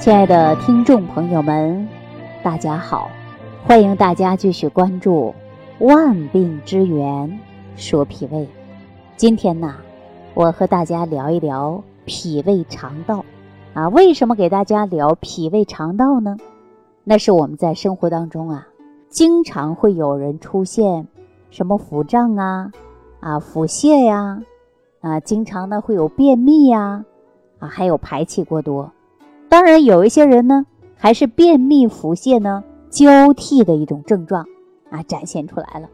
[0.00, 1.86] 亲爱的听众朋友们，
[2.42, 3.10] 大家好！
[3.66, 5.34] 欢迎大家继续关注
[5.84, 7.38] 《万病之源
[7.76, 8.38] 说脾胃》。
[9.18, 9.74] 今天呢，
[10.32, 13.22] 我和大家聊一聊脾胃肠道。
[13.74, 16.38] 啊，为什么给大家聊脾胃肠道呢？
[17.04, 18.66] 那是我们在生活当中啊，
[19.10, 21.06] 经常会有人出现
[21.50, 22.72] 什么腹胀啊、
[23.20, 24.40] 啊腹泻呀、
[25.02, 27.04] 啊，经常呢会有便秘呀、
[27.58, 28.90] 啊，还有排气过多。
[29.50, 30.64] 当然，有一些人呢，
[30.96, 34.46] 还是便秘、腹泻呢交替的一种症状
[34.90, 35.88] 啊，展现出来了。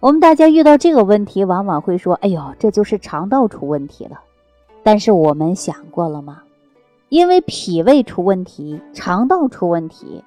[0.00, 4.20] 我们大家遇到这个问题，往往会说：“哎呦，这就是肠道出问题了。”
[4.84, 6.42] 但是我们想过了吗？
[7.08, 10.22] 因为脾胃出问题、肠道出问题，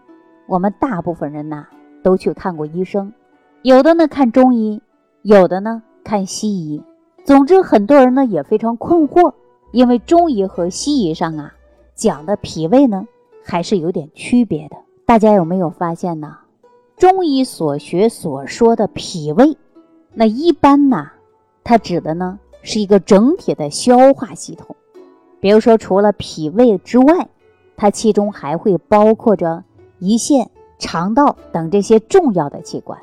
[0.47, 1.67] 我们大部分人呐
[2.01, 3.13] 都去看过医生，
[3.61, 4.81] 有的呢看中医，
[5.21, 6.81] 有的呢看西医。
[7.23, 9.31] 总之，很多人呢也非常困惑，
[9.71, 11.53] 因为中医和西医上啊。
[11.95, 13.07] 讲的脾胃呢，
[13.43, 14.75] 还是有点区别的。
[15.05, 16.37] 大家有没有发现呢？
[16.95, 19.57] 中医所学所说的脾胃，
[20.13, 21.11] 那一般呢，
[21.63, 24.75] 它指的呢是一个整体的消化系统。
[25.39, 27.27] 比如说，除了脾胃之外，
[27.75, 29.63] 它其中还会包括着
[29.99, 32.97] 胰腺、肠道等这些重要的器官。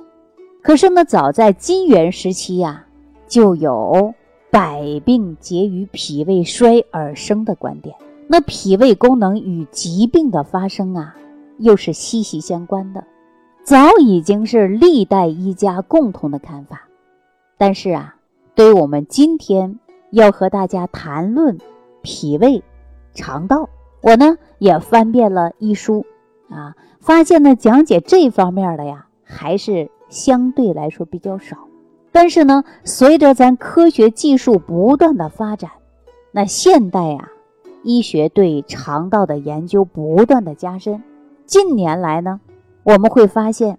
[0.62, 2.86] 可是呢，早在金元时期呀，
[3.26, 4.14] 就有
[4.50, 7.94] “百病皆于脾胃衰而生”的观点。
[8.32, 11.16] 那脾胃功能与疾病的发生啊，
[11.58, 13.02] 又是息息相关的，
[13.64, 16.82] 早已经是历代医家共同的看法。
[17.58, 18.14] 但是啊，
[18.54, 19.80] 对于我们今天
[20.12, 21.58] 要和大家谈论
[22.02, 22.62] 脾胃、
[23.14, 23.68] 肠道，
[24.00, 26.06] 我呢也翻遍了医书
[26.50, 31.56] 啊，发现呢讲解这方面的呀，还是相对来说比较少。
[32.12, 35.68] 但是呢，随着咱科学技术不断的发展，
[36.30, 37.28] 那现代呀。
[37.82, 41.02] 医学对肠道的研究不断的加深，
[41.46, 42.40] 近年来呢，
[42.82, 43.78] 我们会发现，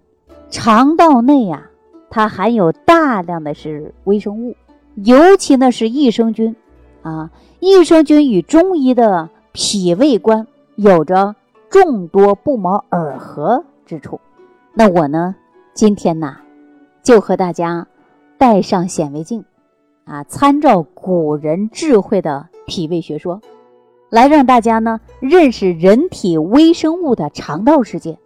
[0.50, 1.70] 肠道内呀，
[2.10, 4.56] 它含有大量的是微生物，
[4.96, 6.56] 尤其呢是益生菌，
[7.02, 11.36] 啊，益生菌与中医的脾胃观有着
[11.70, 14.20] 众多不谋而合之处。
[14.74, 15.36] 那我呢，
[15.74, 16.38] 今天呢，
[17.04, 17.86] 就和大家
[18.36, 19.44] 带上显微镜，
[20.04, 23.40] 啊，参照古人智慧的脾胃学说。
[24.12, 28.18] 来让大家呢认识人体微生物的肠道世界。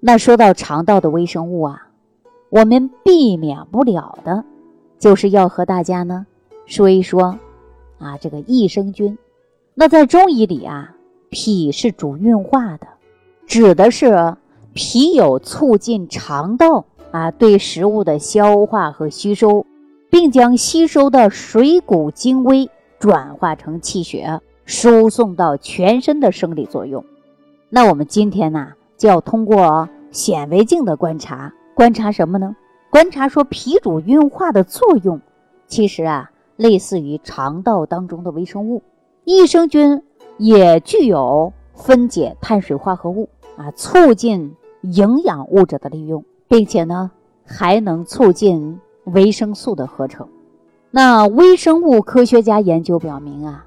[0.00, 1.88] 那说到肠道的微生物啊，
[2.48, 4.42] 我们避免不了的，
[4.98, 6.26] 就是要和大家呢
[6.64, 7.38] 说一说
[7.98, 9.18] 啊这个益生菌。
[9.74, 10.94] 那在中医里啊，
[11.28, 12.86] 脾是主运化的，
[13.46, 14.34] 指的是
[14.72, 19.66] 脾有促进肠道啊对食物的消化和吸收，
[20.08, 24.40] 并将吸收的水谷精微转化成气血。
[24.70, 27.04] 输送到全身的生理作用，
[27.70, 32.54] 那我们今天呢就要通过显微镜的观察，观察什么呢？
[32.88, 35.20] 观察说脾主运化的作用，
[35.66, 38.80] 其实啊类似于肠道当中的微生物，
[39.24, 40.04] 益生菌
[40.38, 47.10] 也具有分解碳水化合物啊，促进营养物质的利用，并且呢
[47.44, 50.28] 还能促进维生素的合成。
[50.92, 53.66] 那微生物科学家研究表明啊。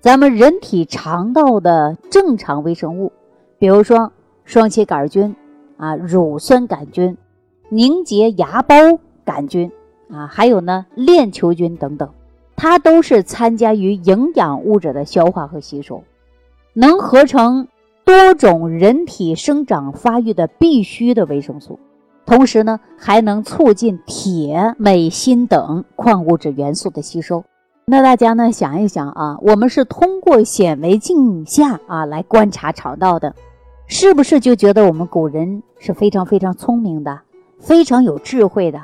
[0.00, 3.10] 咱们人体肠道的正常微生物，
[3.58, 4.12] 比如说
[4.44, 5.34] 双歧杆菌
[5.76, 7.16] 啊、乳酸杆菌、
[7.68, 9.72] 凝结芽孢杆菌
[10.08, 12.08] 啊，还有呢链球菌等等，
[12.54, 16.04] 它都是参加于营养物质的消化和吸收，
[16.74, 17.66] 能合成
[18.04, 21.80] 多种人体生长发育的必需的维生素，
[22.24, 27.42] 同时呢还能促进铁、镁、锌等矿物质元素的吸收。
[27.90, 33.34] 那大家呢想一想啊，我们是通过显微镜下啊来观察肠道的，
[33.86, 37.20] 是不是就觉得我们古人是非常非常聪明的，
[37.58, 38.78] 非常有智慧的？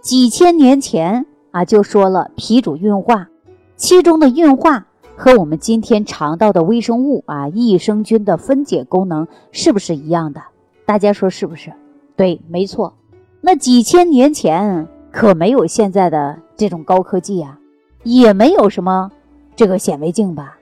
[0.00, 3.28] 几千年前啊就说了脾主运化，
[3.76, 4.86] 其中的运化
[5.16, 10.40] 和我们今天肠道的微生物啊益生菌的分解功能是不是一样的？
[10.86, 11.74] 大家说是不是？
[12.16, 12.94] 对，没错。
[13.42, 17.58] 那几千年前可没有现在的这种高科技啊。
[18.02, 19.10] 也没有什么
[19.54, 20.58] 这个显微镜吧，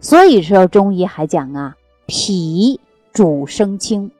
[0.00, 1.76] 所以说中医还讲啊，
[2.06, 2.80] 脾
[3.12, 4.10] 主生清。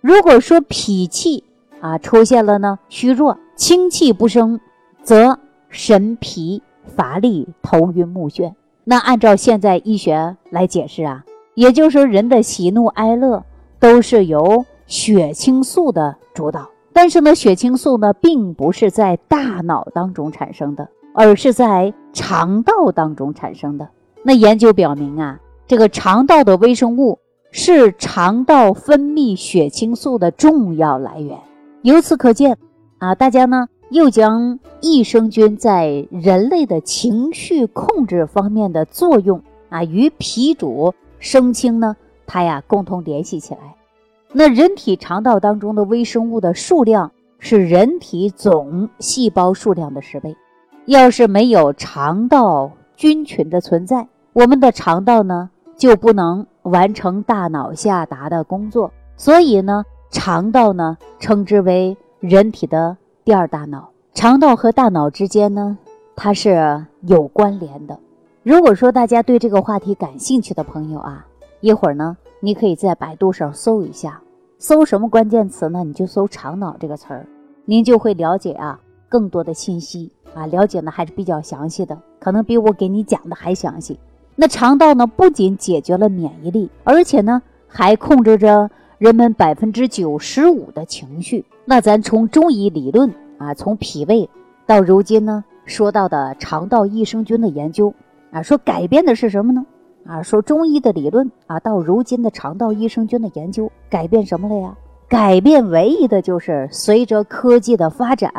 [0.00, 1.44] 如果说脾气
[1.80, 4.60] 啊出现了呢虚弱，清气不生，
[5.02, 5.38] 则
[5.68, 6.62] 神疲
[6.96, 8.52] 乏力、头晕目眩。
[8.84, 11.24] 那按照现在医学来解释啊，
[11.54, 13.44] 也就是说人的喜怒哀乐
[13.78, 20.88] 都是由血清素的主导，但是呢，血清素呢并不是在大脑当中产生的。
[21.14, 23.88] 而是在肠道当中产生的。
[24.22, 27.18] 那研究表明啊，这个肠道的微生物
[27.50, 31.38] 是肠道分泌血清素的重要来源。
[31.82, 32.56] 由此可见，
[32.98, 41.96] 啊，大家呢又将益生菌在人类的情绪控制方面的作用啊，与脾主升清呢，
[42.26, 43.60] 它呀共同联系起来。
[44.32, 50.36] 那人体肠道当中的微生物的数量是人体总细胞数量的十倍。
[50.86, 58.92] 要是没有肠道菌群的存在，我们的肠道呢就不能完成大脑下达的工作。
[59.16, 63.90] 所以呢，肠道呢称之为人体的第二大脑。
[64.14, 65.78] 肠道和大脑之间呢，
[66.16, 67.98] 它是有关联的。
[68.42, 71.26] 如果说大家对这个话题感兴趣的朋友啊，
[71.60, 72.16] 一会儿呢。
[72.42, 74.18] 你可以在百度上搜一下，
[74.58, 75.84] 搜什么关键词呢？
[75.84, 77.26] 你就搜“肠脑”这个词儿，
[77.66, 78.80] 您就会了解啊
[79.10, 83.98] 更多的信息啊，了解呢还是比较详细的，可能比我给你讲的还详细。
[84.36, 91.44] 那肠道呢，不仅解决了免疫力，而且呢还控制着人们百分之九十五的情绪。
[91.64, 94.28] 那咱从中医理论啊，从脾胃
[94.66, 97.92] 到如今呢说到的肠道益生菌的研究
[98.30, 99.64] 啊，说改变的是什么呢？
[100.06, 104.74] 啊，说中医的理论啊，到如今的肠道益生菌的研究，改变什么了呀？
[105.06, 108.32] 改变唯一的就是随着科技的发展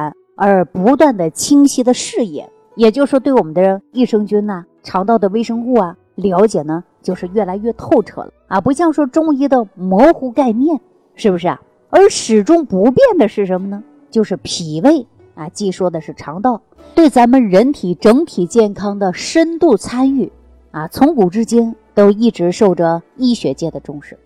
[0.43, 10.81] 而不断的清晰的视野，也就是说，对我们的益生菌呐、肠道的微生物啊了解呢，就是越来越透彻了啊，不像说中医的模糊概念，
[11.13, 11.61] 是不是啊？
[11.91, 13.83] 而始终不变的是什么呢？
[14.09, 15.05] 就是脾胃
[15.35, 16.59] 啊，既说的是肠道
[16.95, 20.31] 对咱们人体整体健康的深度参与。
[20.71, 24.17] 啊，从古至今都一直受着医学界的重视。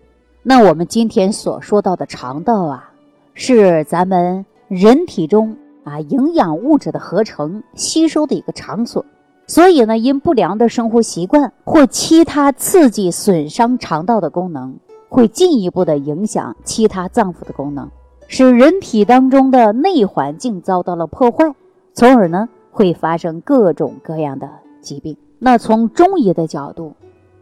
[0.42, 2.90] 那我们今天所说到的肠道啊，
[3.34, 5.54] 是咱们人体中
[5.86, 9.06] 啊营养物质的合成、吸收的一个场所。
[9.46, 14.76] 所以呢，因不良的生活习惯或其他刺激损伤肠道的功能，
[15.08, 17.88] 会进一步的影响其他脏腑的功能，
[18.26, 21.54] 使人体当中的内环境遭到了破坏，
[21.94, 24.50] 从而呢会发生各种各样的
[24.80, 25.16] 疾病。
[25.38, 26.94] 那从中医的角度，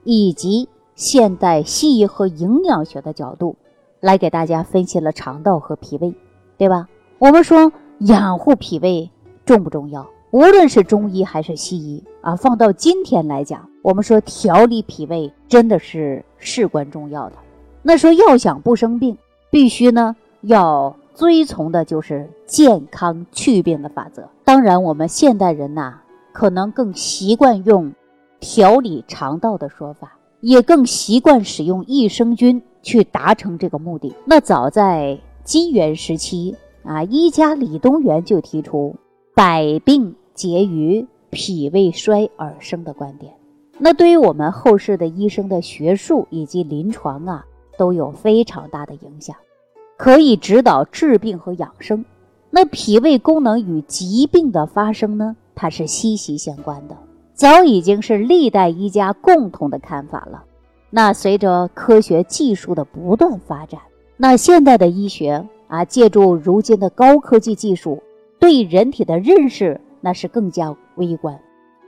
[0.02, 3.56] 以及现代西医和营养学的角度，
[4.00, 6.14] 来给大家分析了肠道和脾胃，
[6.58, 6.86] 对吧？
[7.18, 7.72] 我们说
[8.04, 9.10] 养护脾胃
[9.46, 10.06] 重不重要？
[10.30, 17.36] 无论是中医还是西医啊，放到今天来讲，我们说调理脾胃真的是事关重要的。
[17.82, 19.16] 那说要想不生病，
[19.50, 24.28] 必须呢要遵从的就是健康祛病的法则。
[24.44, 26.00] 当然，我们现代人呐。
[26.32, 27.92] 可能更习惯用
[28.40, 34.12] 调理肠道的说法，也更习惯使用益生菌去达成这个目的。
[34.24, 38.94] 那早在金元时期啊，医家李东垣就提出
[39.34, 43.32] “百病皆于脾胃衰而生”的观点。
[43.78, 47.44] 那对于我们后世的医生的学术以及临床啊，
[47.76, 49.34] 都有非常大的影响，
[49.96, 52.04] 可以指导治病和养生。
[52.50, 55.34] 那脾胃功能与疾病的发生呢？
[55.56, 56.96] 它是息息相关的，
[57.32, 60.44] 早已经是历代医家共同的看法了。
[60.90, 63.80] 那随着科学技术的不断发展，
[64.16, 68.00] 那现代的医学啊，借助如今的高科技技术，
[68.38, 71.36] 对人体的认识那是更加微观。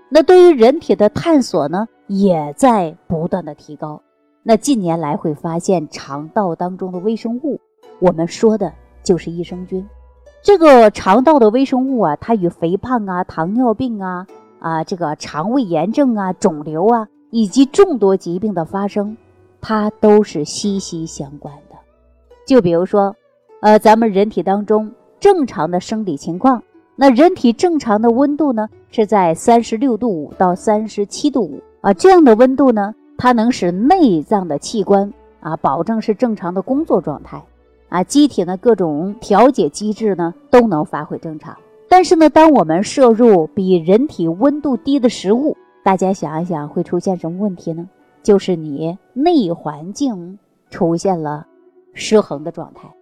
[0.08, 4.02] 那对于人体的探索呢，也在不断的提高。
[4.42, 7.60] 那近年来会发现肠道当中的微生物，
[8.00, 8.72] 我们说的
[9.04, 9.86] 就是益生菌。
[10.42, 14.26] 这个肠道的微生物啊，它与肥胖啊、糖尿病啊、
[14.58, 19.16] 啊这个肠胃炎症啊、肿瘤啊，以及众多疾病的发生，
[19.60, 21.76] 它都是息息相关的。
[22.46, 23.16] 就比如说，
[23.60, 26.62] 呃，咱们人体当中正常的生理情况，
[26.94, 37.42] 那人体正常的温度呢是在三十六度五到三十七度五啊，这样的温度呢，它能使内脏的器官啊保证是正常的工作状态。
[37.88, 41.56] 啊，机体呢各种调节机制呢都能发挥正常，
[41.88, 47.88] 但是呢，当我们摄入比人体温度低的食物，大家想一想会出现什么问题呢？
[48.24, 50.36] 就是你内环境
[50.68, 51.46] 出现了
[51.94, 52.92] 失衡的状态，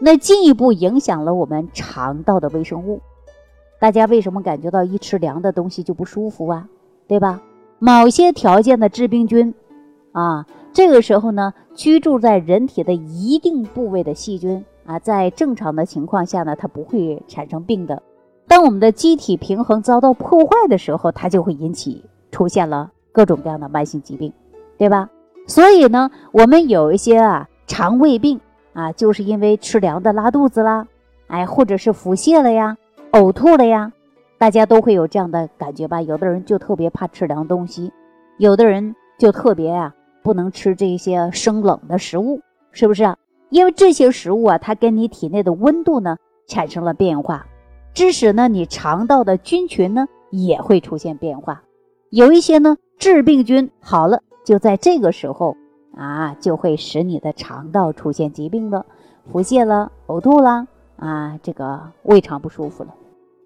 [0.00, 3.00] 那进一步影响了我们肠道的微生物。
[3.80, 6.66] 大家为什么感觉到一吃凉的东西就不舒服啊？
[7.06, 7.40] 对吧？
[7.78, 9.54] 某些条件的致病菌，
[10.12, 10.46] 啊。
[10.72, 18.02] 这个时候呢，居住在人体的一定部位的细菌啊，在正常的情况下呢，它不会产生病的。
[18.48, 24.32] 当我们的机体平衡遭到破坏的时候，它就会引起出现了各种各样的慢性疾病，
[24.76, 25.08] 对吧？
[25.46, 28.40] 所以呢，我们有一些啊肠胃病
[28.74, 30.86] 啊，就是因为吃凉的拉肚子啦，
[31.28, 32.76] 哎，或者是腹泻了呀、
[33.12, 33.92] 呕吐了呀，
[34.36, 36.02] 大家都会有这样的感觉吧？
[36.02, 37.90] 有的人就特别怕吃凉东西，
[38.36, 39.94] 有的人就特别啊。
[40.22, 42.40] 不能吃这些生冷的食物，
[42.72, 43.18] 是不是啊？
[43.50, 46.16] 因为这些食物啊，它跟你体内的温度呢
[46.46, 47.46] 产生了变化，
[47.92, 51.62] 致使呢你肠道的菌群呢也会出现变化。
[52.08, 55.58] 有一些呢致病菌好了，就在这个时候
[55.96, 58.84] 啊，就会使你的肠道出现疾病了，
[59.32, 62.94] 腹泻了、呕吐啦啊，这个胃肠不舒服了。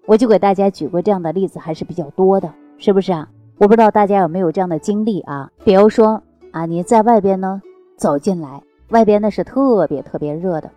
[0.05, 3.27] 我就给大家举过这样的例子，还是比较多的，是不是啊？
[3.57, 5.51] 我不知道大家有没有这样的经历啊？
[5.63, 7.61] 比如说啊，你在外边呢
[7.97, 8.61] 走进来。
[8.89, 10.71] 外边呢是特别特别热的，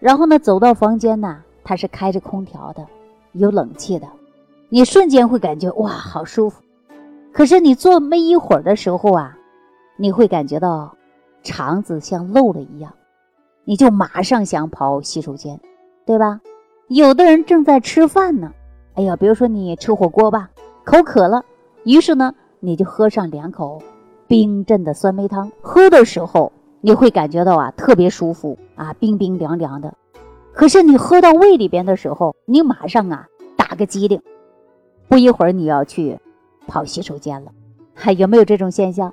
[0.00, 2.84] 然后呢走到房间呢，它是开着空调的，
[3.30, 4.08] 有冷气的，
[4.68, 6.60] 你瞬间会感觉哇好舒服。
[7.32, 9.37] 可是你坐没一会儿的时候啊，
[9.98, 10.96] 你会感觉到
[11.42, 12.94] 肠子像漏了一样，
[13.64, 15.60] 你就马上想跑洗手间，
[16.06, 16.40] 对吧？
[16.86, 18.52] 有的人正在吃饭呢，
[18.94, 20.48] 哎呀，比如说你吃火锅吧，
[20.84, 21.44] 口渴了，
[21.84, 23.82] 于是呢你就喝上两口
[24.26, 26.52] 冰镇的酸梅汤，喝的时候。
[26.80, 29.92] 你会感觉到啊，特别舒服啊，冰冰凉凉的。
[30.52, 33.26] 可是你喝到胃里边的时候，你马上啊
[33.56, 34.22] 打个激灵，
[35.08, 36.16] 不一会儿你要去
[36.68, 37.50] 跑洗手间了。
[37.94, 39.12] 还 有没有这种现象？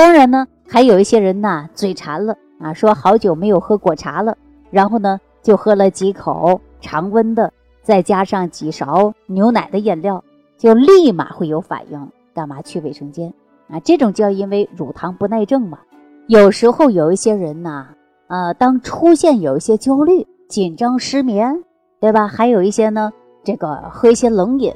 [0.00, 4.34] 当然呢，还有一些人呢嘴馋了啊，说好久没有喝果茶了，
[4.70, 7.52] 然后呢就喝了几口常温的，
[7.82, 10.24] 再加上几勺牛奶的饮料，
[10.56, 13.30] 就立马会有反应，干嘛去卫生间
[13.68, 13.78] 啊？
[13.80, 15.80] 这种叫因为乳糖不耐症嘛。
[16.28, 17.88] 有时候有一些人呢，
[18.28, 21.62] 呃，当出现有一些焦虑、紧张、失眠，
[22.00, 22.26] 对吧？
[22.26, 23.12] 还有一些呢，
[23.44, 24.72] 这个喝一些冷饮，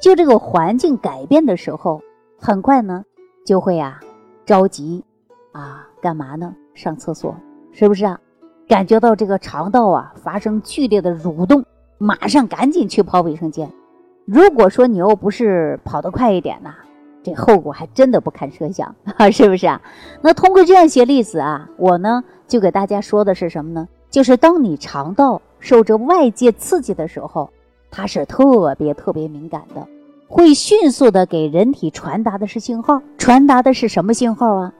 [0.00, 2.00] 就这个环境改变的时候，
[2.40, 3.04] 很快呢
[3.46, 4.00] 就会啊
[4.48, 5.04] 着急
[5.52, 6.56] 啊，干嘛呢？
[6.72, 7.36] 上厕所，
[7.70, 8.18] 是不是啊？
[8.66, 11.62] 感觉到这个肠道啊发生剧烈的蠕动，
[11.98, 13.70] 马上赶紧去跑卫生间。
[14.24, 16.74] 如果说你又不是跑得快一点呐。
[17.22, 19.82] 这后果还真的不堪设想 啊，是不是啊？
[20.22, 23.86] 那通过这样一些例子啊，我呢就给大家说的是什么呢？
[24.08, 27.50] 就是当你肠道受着外界刺激的时候，
[27.90, 29.86] 它是特别特别敏感的，
[30.30, 34.74] 会迅速的给人体传达的是信号，传达的是什么信号啊？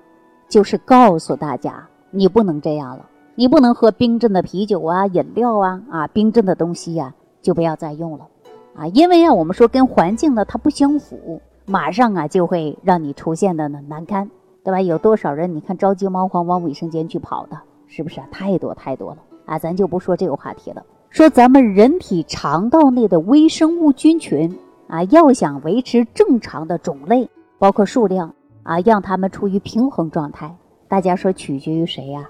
[0.47, 8.29] 就是告诉大家你不能这样了，你不能喝冰镇的啤酒啊、饮料啊啊，冰镇的东西呀就不要再用了
[8.77, 11.41] 啊，因为啊我们说跟环境呢它不相符。
[11.65, 14.31] 马上啊，就会让你出现的呢难堪，
[14.63, 14.83] 对吧？
[14.83, 18.29] 有多少人你看着急忙慌往卫生间去跑的，是不是啊？
[18.31, 19.59] 太多太多了啊！
[19.59, 24.59] 咱就不说这个话题了，说咱们人体肠道内的微生物菌群
[24.89, 27.29] 啊，要想维持正常的种类，
[27.59, 30.57] 包括数量啊，让它们处于平衡状态，
[30.89, 32.29] 大家说取决于谁呀？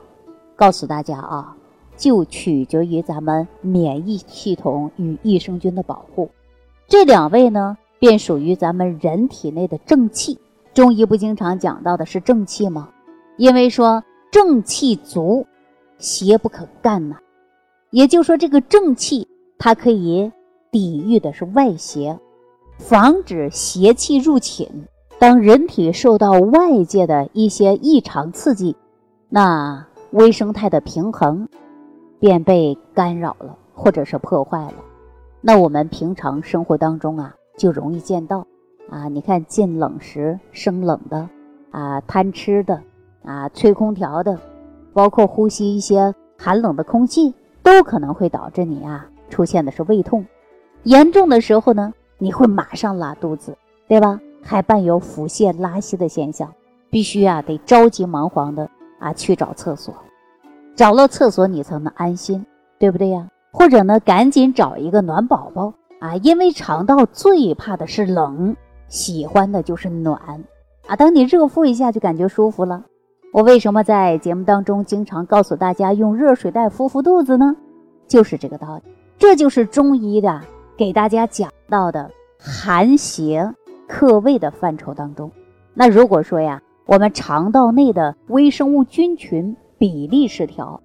[0.57, 1.57] 告诉大家啊，
[1.97, 6.29] 就取决于咱们免疫系统与益生菌的保护。
[6.87, 7.79] 这两位呢？
[8.00, 10.38] 便属于咱们人体内的正气。
[10.73, 12.91] 中医不经常讲到的是正气吗？
[13.37, 15.45] 因为说正气足，
[15.99, 17.17] 邪不可干呐。
[17.91, 19.27] 也就是说，这个正气
[19.59, 20.31] 它可以
[20.71, 22.17] 抵御的是外邪，
[22.78, 24.66] 防止邪气入侵。
[25.18, 28.75] 当人体受到外界的一些异常刺激，
[29.28, 31.47] 那微生态的平衡
[32.18, 34.75] 便被干扰了，或者是破坏了。
[35.40, 37.35] 那我们平常生活当中啊。
[37.58, 38.47] 就容易见到，
[38.88, 41.28] 啊，你看进冷食生冷的，
[41.73, 42.80] 啊，贪吃的，
[43.25, 44.38] 啊，吹空调的，
[44.92, 50.25] 包括呼吸一些寒冷的空气，都可能会导致你啊出现的是胃痛，
[50.85, 53.56] 严重的时候呢，你会马上拉肚子，
[53.87, 54.20] 对吧？
[54.42, 56.52] 还伴有腹泻拉稀的现象，
[56.90, 59.94] 必须啊得着急忙慌的啊去找厕所，
[60.75, 62.44] 找了厕所你才能安心，
[62.78, 63.28] 对不对呀？
[63.50, 65.72] 或者呢，赶紧找一个暖宝宝。
[66.00, 68.54] 啊，因为肠道最怕的是冷，
[68.87, 70.44] 喜欢的就是暖
[70.87, 70.94] 啊。
[70.94, 72.84] 当你热敷一下，就感觉舒服了。
[73.32, 77.56] 我为什么在节目当中经常告诉大家用热水袋敷敷肚子呢？
[78.06, 78.82] 就是这个道理。
[79.18, 80.40] 这就是中医的
[80.78, 82.08] 给大家讲到的
[82.38, 83.52] 寒邪
[83.88, 85.28] 克胃的范畴当中。
[85.75, 90.80] 那如果说呀，我们肠道内的微生物菌群比例失调，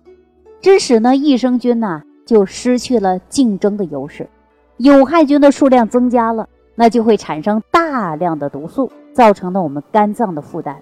[0.62, 4.28] 致使呢益生菌呢就失去了竞争的优势。
[4.78, 10.76] 有害菌的数量增加了，那就会产生大量的毒素，造成了我们肝脏的负担，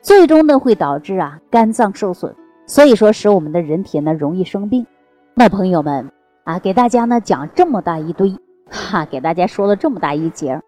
[0.00, 2.32] 最终呢会导致啊肝脏受损，
[2.68, 4.86] 所以说使我们的人体呢容易生病。
[5.34, 6.08] 那朋友们
[6.44, 8.32] 啊，给大家呢讲这么大一堆，
[8.72, 10.60] 哈，给大家说了这么大一节，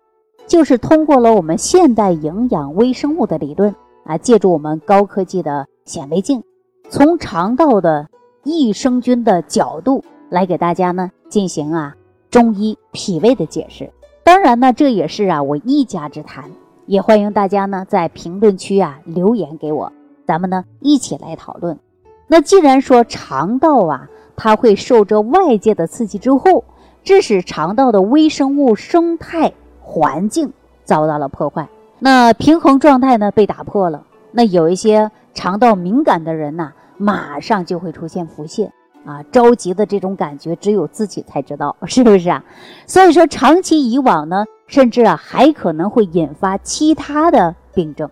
[0.46, 6.44] 就是通过了我们现代营养微生物的理论啊，借助我们高科技的显微镜，
[6.90, 8.06] 从肠道的
[8.42, 11.96] 益生菌的角度来给大家呢进行啊。
[12.30, 13.90] 中医脾胃的解释，
[14.24, 16.50] 当然呢，这也是啊我一家之谈，
[16.84, 19.92] 也欢迎大家呢在评论区啊留言给我，
[20.26, 21.78] 咱们呢一起来讨论。
[22.26, 26.64] 那既然说肠道啊，它会受着外界的刺激之后，
[27.04, 30.52] 致使肠道的微生物生态环境
[30.84, 31.68] 遭到了破坏，
[31.98, 34.04] 那平衡状态呢被打破了。
[34.32, 38.70] 那有一些肠道敏感的人呐，马上就会出现腹泻
[39.04, 42.42] 啊，着急的这种感觉只有自己才知道，是不是啊？
[42.86, 48.10] 所以说长期以往呢，甚至啊还可能会引发其他的病症。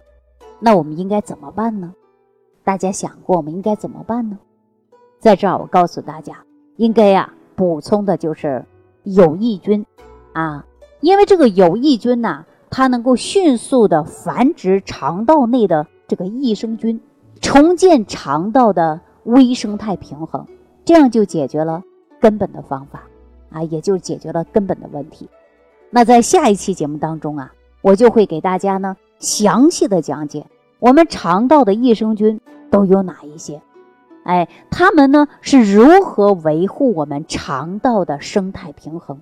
[0.60, 1.94] 那我们应该怎么办呢？
[2.62, 4.38] 大家想过我们应该怎么办呢？
[5.18, 6.36] 在这儿我告诉大家，
[6.76, 8.64] 应该呀补充的就是
[9.04, 9.84] 有益菌
[10.32, 10.66] 啊，
[11.00, 15.86] 因为这个有益菌呐，它能够迅速的繁殖肠道内的。
[16.08, 17.00] 这个益生菌
[17.40, 20.46] 重建肠道的微生态平衡，
[20.84, 21.82] 这样就解决了
[22.20, 23.04] 根本的方法
[23.48, 25.26] 啊，也就解决了根本的问题。
[25.88, 30.44] 那在下一期节目当中啊，我就会给大家呢详细的讲解
[30.80, 32.38] 我们肠道的益生菌
[32.70, 33.62] 都有哪一些，
[34.24, 39.20] 哎，它们呢是如何维护我们肠道的生态平衡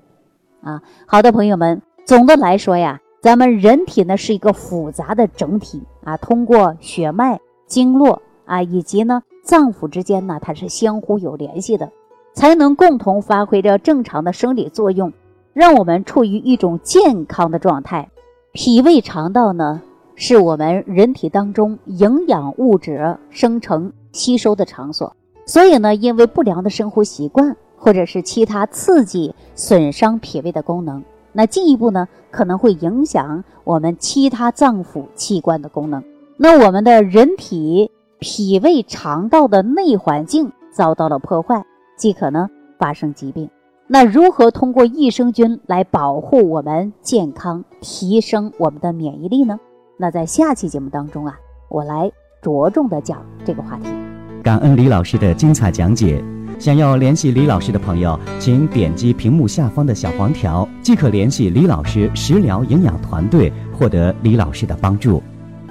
[0.62, 0.82] 啊？
[1.06, 3.00] 好的，朋友们，总的来说呀。
[3.22, 11.90] 咱们人体呢是一个复杂的整体啊，通过血脉、经络啊，以及呢脏腑之间呢，它是相互有联系的，
[12.32, 15.12] 才能共同发挥着正常的生理作用，
[15.52, 18.08] 让我们处于一种健康的状态。
[18.52, 19.82] 脾胃肠道呢，
[20.14, 25.14] 是我们人体当中营养物质生成、吸收的场所，
[25.46, 31.02] 所以呢，因为不良的生活习惯或者是其他刺激，损伤脾胃的功能。
[31.32, 36.02] 那进一步呢，可能会影响我们其他脏腑器官的功能。
[36.36, 41.64] 那我们的人体脾胃肠道的内环境遭到了破坏，
[41.96, 42.48] 即可呢
[42.78, 43.48] 发生疾病。
[43.86, 49.58] 那如何通过益生菌来保护我们健康，提升我们的免疫力呢？
[49.96, 51.38] 那在下期节目当中啊，
[51.68, 53.99] 我来着重的讲这个话题。
[54.42, 56.22] 感恩李老师的精彩讲解。
[56.58, 65.22] 想要联系李老师的朋友，请点击屏幕下方的小黄条，即可联系李老师食疗营养团队，获得李老师的帮助。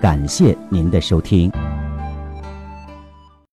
[0.02, 1.52] 感谢您的收听。